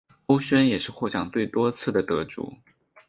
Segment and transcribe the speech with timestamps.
[0.25, 2.51] 欧萱也是获奖最多次的得主。